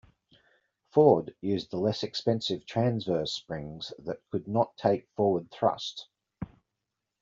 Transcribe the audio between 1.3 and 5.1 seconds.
used the less expensive transverse springs that could not take